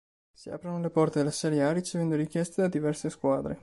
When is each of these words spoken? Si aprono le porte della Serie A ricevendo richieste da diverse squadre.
Si 0.33 0.49
aprono 0.49 0.79
le 0.79 0.89
porte 0.89 1.19
della 1.19 1.29
Serie 1.29 1.61
A 1.63 1.71
ricevendo 1.71 2.15
richieste 2.15 2.63
da 2.63 2.67
diverse 2.67 3.11
squadre. 3.11 3.59